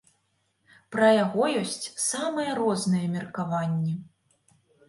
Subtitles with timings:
[0.95, 3.93] Пра яго ёсць самыя розныя меркаванні.